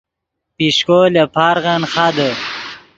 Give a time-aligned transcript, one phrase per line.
[0.55, 2.29] پیشکو لے پارغن خادے